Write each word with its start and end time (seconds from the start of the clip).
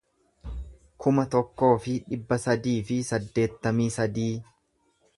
kuma 1.05 1.25
tokkoo 1.35 1.69
fi 1.85 1.95
dhibba 2.09 2.41
sadii 2.47 2.77
fi 2.91 3.01
saddeettamii 3.13 3.93
sadii 4.01 4.31